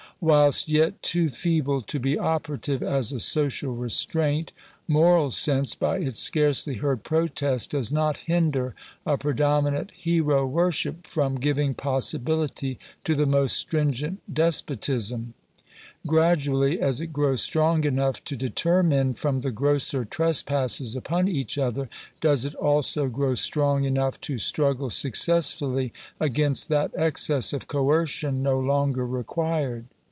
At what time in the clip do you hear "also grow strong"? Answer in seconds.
22.53-23.85